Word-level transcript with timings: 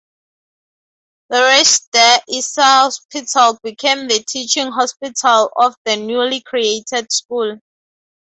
The 1.29 1.35
Rechts 1.41 1.87
der 1.93 2.21
Isar 2.27 2.87
Hospital 2.89 3.59
became 3.61 4.07
the 4.07 4.23
teaching 4.27 4.71
hospital 4.71 5.51
of 5.55 5.75
the 5.85 5.95
newly 5.95 6.41
created 6.41 7.11
School. 7.11 7.59